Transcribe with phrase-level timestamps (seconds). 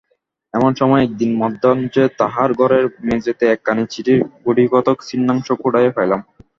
[0.53, 6.19] এমন সময় একদিন মধ্যাহ্নে তাহার ঘরের মেজেতে একখানি চিঠির গুটিকতক ছিন্নাংশ কুড়াইয়া পাইলাম।